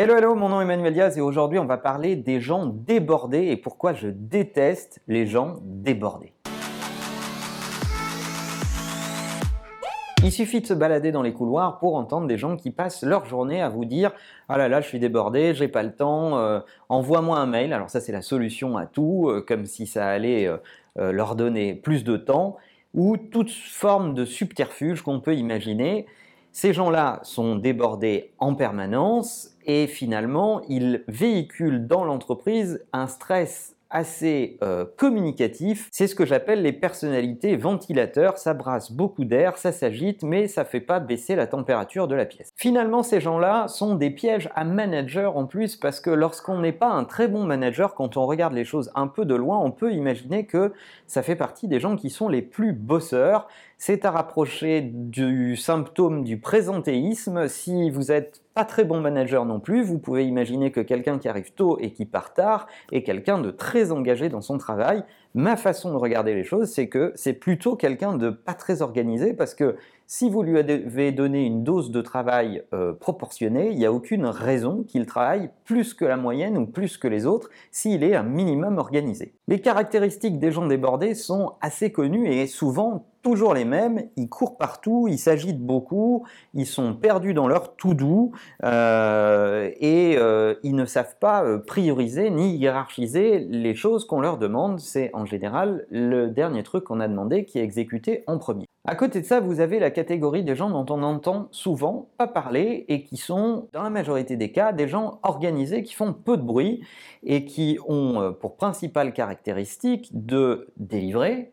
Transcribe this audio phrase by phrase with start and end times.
[0.00, 3.48] Hello, hello, mon nom est Emmanuel Diaz et aujourd'hui on va parler des gens débordés
[3.48, 6.32] et pourquoi je déteste les gens débordés.
[10.22, 13.26] Il suffit de se balader dans les couloirs pour entendre des gens qui passent leur
[13.26, 14.12] journée à vous dire
[14.48, 17.72] Ah là là, je suis débordé, j'ai pas le temps, euh, envoie-moi un mail.
[17.72, 21.74] Alors, ça, c'est la solution à tout, euh, comme si ça allait euh, leur donner
[21.74, 22.56] plus de temps,
[22.94, 26.06] ou toute forme de subterfuge qu'on peut imaginer.
[26.60, 34.58] Ces gens-là sont débordés en permanence et finalement, ils véhiculent dans l'entreprise un stress assez
[34.62, 35.88] euh, communicatif.
[35.92, 38.38] C'est ce que j'appelle les personnalités ventilateurs.
[38.38, 42.26] Ça brasse beaucoup d'air, ça s'agite, mais ça fait pas baisser la température de la
[42.26, 42.52] pièce.
[42.56, 46.90] Finalement, ces gens-là sont des pièges à manager en plus parce que lorsqu'on n'est pas
[46.90, 49.92] un très bon manager, quand on regarde les choses un peu de loin, on peut
[49.92, 50.72] imaginer que
[51.06, 53.46] ça fait partie des gens qui sont les plus bosseurs.
[53.80, 57.46] C'est à rapprocher du symptôme du présentéisme.
[57.46, 59.84] Si vous êtes pas très bon manager non plus.
[59.84, 63.52] Vous pouvez imaginer que quelqu'un qui arrive tôt et qui part tard est quelqu'un de
[63.52, 65.04] très engagé dans son travail.
[65.36, 69.32] Ma façon de regarder les choses, c'est que c'est plutôt quelqu'un de pas très organisé
[69.32, 69.76] parce que
[70.10, 74.24] si vous lui avez donné une dose de travail euh, proportionnée, il n'y a aucune
[74.24, 78.22] raison qu'il travaille plus que la moyenne ou plus que les autres s'il est un
[78.22, 79.34] minimum organisé.
[79.48, 84.56] Les caractéristiques des gens débordés sont assez connues et souvent toujours les mêmes, ils courent
[84.56, 88.32] partout, ils s'agitent beaucoup, ils sont perdus dans leur tout doux
[88.64, 94.80] euh, et euh, ils ne savent pas prioriser ni hiérarchiser les choses qu'on leur demande.
[94.80, 98.67] C'est en général le dernier truc qu'on a demandé qui est exécuté en premier.
[98.90, 102.26] À côté de ça, vous avez la catégorie des gens dont on entend souvent pas
[102.26, 106.38] parler et qui sont, dans la majorité des cas, des gens organisés qui font peu
[106.38, 106.82] de bruit
[107.22, 111.52] et qui ont pour principale caractéristique de délivrer,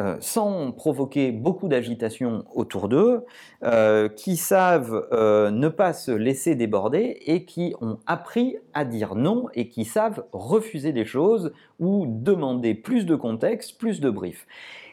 [0.00, 3.26] euh, sans provoquer beaucoup d'agitation autour d'eux,
[3.64, 9.14] euh, qui savent euh, ne pas se laisser déborder et qui ont appris à dire
[9.14, 14.46] non et qui savent refuser des choses ou demander plus de contexte, plus de briefs.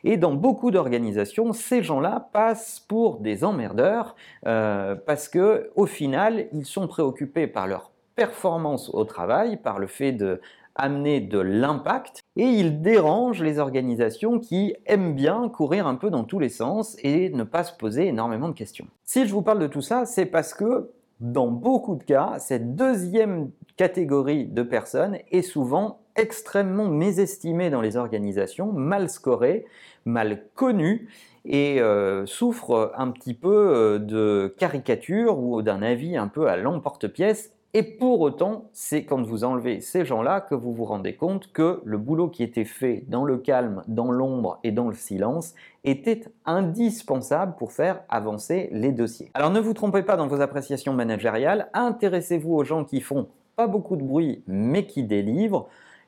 [0.03, 6.65] Et dans beaucoup d'organisations, ces gens-là passent pour des emmerdeurs parce que au final, ils
[6.65, 10.41] sont préoccupés par leur performance au travail, par le fait de
[10.77, 16.23] amener de l'impact et il dérange les organisations qui aiment bien courir un peu dans
[16.23, 18.87] tous les sens et ne pas se poser énormément de questions.
[19.03, 22.75] Si je vous parle de tout ça, c'est parce que dans beaucoup de cas, cette
[22.75, 29.65] deuxième catégorie de personnes est souvent extrêmement mésestimée dans les organisations, mal scorée,
[30.05, 31.09] mal connue
[31.45, 36.57] et euh, souffre un petit peu euh, de caricature ou d'un avis un peu à
[36.57, 41.51] l'emporte-pièce et pour autant, c'est quand vous enlevez ces gens-là que vous vous rendez compte
[41.51, 45.53] que le boulot qui était fait dans le calme, dans l'ombre et dans le silence
[45.83, 49.29] était indispensable pour faire avancer les dossiers.
[49.33, 53.67] Alors ne vous trompez pas dans vos appréciations managériales, intéressez-vous aux gens qui font pas
[53.67, 55.67] beaucoup de bruit mais qui délivrent.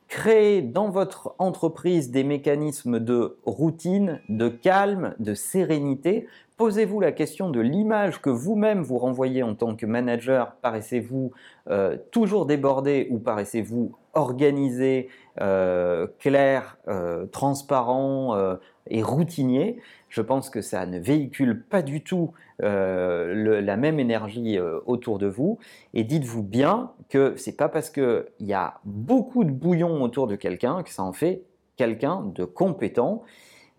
[0.10, 6.28] Créez dans votre entreprise des mécanismes de routine, de calme, de sérénité
[6.60, 10.58] posez-vous la question de l'image que vous-même vous renvoyez en tant que manager.
[10.62, 11.32] Paraissez-vous
[11.70, 15.10] euh, toujours débordé ou paraissez-vous organisé,
[15.42, 18.36] euh, clair, euh, transparent
[18.88, 19.78] et routinier
[20.10, 25.60] Je pense que ça ne véhicule pas du tout la même énergie autour de vous.
[25.94, 30.36] Et dites-vous bien que c'est pas parce qu'il y a beaucoup de bouillon autour de
[30.36, 31.44] quelqu'un que ça en fait
[31.78, 33.24] quelqu'un de compétent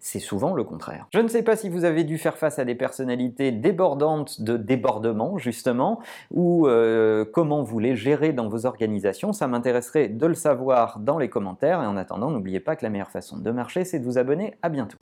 [0.00, 1.06] c'est souvent le contraire.
[1.12, 4.56] Je ne sais pas si vous avez dû faire face à des personnalités débordantes de
[4.56, 6.00] débordement, justement,
[6.30, 9.32] ou euh, comment vous les gérez dans vos organisations.
[9.32, 11.82] Ça m'intéresserait de le savoir dans les commentaires.
[11.82, 14.56] Et en attendant, n'oubliez pas que la meilleure façon de marcher, c'est de vous abonner.
[14.62, 14.96] À bientôt.